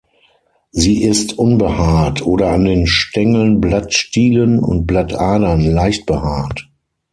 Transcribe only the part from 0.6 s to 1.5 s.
Sie ist